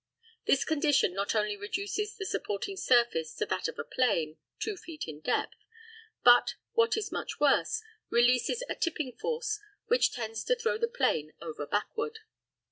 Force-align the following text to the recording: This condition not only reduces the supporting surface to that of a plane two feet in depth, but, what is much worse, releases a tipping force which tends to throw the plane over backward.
This 0.47 0.65
condition 0.65 1.13
not 1.13 1.35
only 1.35 1.55
reduces 1.55 2.15
the 2.15 2.25
supporting 2.25 2.75
surface 2.75 3.35
to 3.35 3.45
that 3.45 3.67
of 3.67 3.77
a 3.77 3.83
plane 3.83 4.39
two 4.59 4.75
feet 4.75 5.07
in 5.07 5.19
depth, 5.19 5.53
but, 6.23 6.55
what 6.73 6.97
is 6.97 7.11
much 7.11 7.39
worse, 7.39 7.83
releases 8.09 8.63
a 8.67 8.73
tipping 8.73 9.11
force 9.15 9.59
which 9.89 10.11
tends 10.11 10.43
to 10.45 10.55
throw 10.55 10.79
the 10.79 10.87
plane 10.87 11.33
over 11.39 11.67
backward. 11.67 12.17